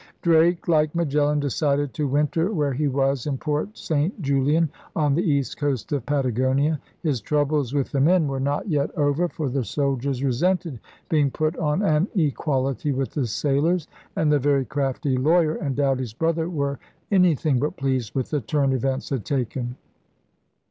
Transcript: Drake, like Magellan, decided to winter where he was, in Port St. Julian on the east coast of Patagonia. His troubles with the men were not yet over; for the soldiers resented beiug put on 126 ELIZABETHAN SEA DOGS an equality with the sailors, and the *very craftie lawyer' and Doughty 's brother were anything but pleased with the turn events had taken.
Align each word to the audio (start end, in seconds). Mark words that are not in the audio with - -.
Drake, 0.23 0.67
like 0.67 0.95
Magellan, 0.95 1.39
decided 1.39 1.93
to 1.93 2.07
winter 2.07 2.51
where 2.51 2.73
he 2.73 2.87
was, 2.87 3.27
in 3.27 3.37
Port 3.37 3.77
St. 3.77 4.19
Julian 4.19 4.67
on 4.95 5.13
the 5.13 5.21
east 5.21 5.57
coast 5.57 5.91
of 5.91 6.07
Patagonia. 6.07 6.79
His 7.03 7.21
troubles 7.21 7.75
with 7.75 7.91
the 7.91 8.01
men 8.01 8.27
were 8.27 8.39
not 8.39 8.67
yet 8.67 8.89
over; 8.97 9.27
for 9.27 9.47
the 9.47 9.63
soldiers 9.63 10.23
resented 10.23 10.79
beiug 11.11 11.33
put 11.33 11.55
on 11.57 11.81
126 11.81 11.85
ELIZABETHAN 11.85 12.13
SEA 12.15 12.23
DOGS 12.23 12.23
an 12.23 12.41
equality 12.41 12.91
with 12.91 13.11
the 13.11 13.27
sailors, 13.27 13.87
and 14.15 14.31
the 14.31 14.39
*very 14.39 14.65
craftie 14.65 15.17
lawyer' 15.19 15.57
and 15.57 15.75
Doughty 15.75 16.05
's 16.07 16.13
brother 16.13 16.49
were 16.49 16.79
anything 17.11 17.59
but 17.59 17.77
pleased 17.77 18.15
with 18.15 18.31
the 18.31 18.41
turn 18.41 18.73
events 18.73 19.11
had 19.11 19.23
taken. 19.23 19.75